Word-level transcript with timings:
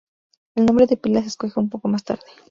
El 0.55 0.65
nombre 0.65 0.87
de 0.87 0.97
pila 0.97 1.21
se 1.21 1.27
escoge 1.27 1.59
un 1.59 1.69
poco 1.69 1.87
más 1.87 2.03
tarde. 2.03 2.23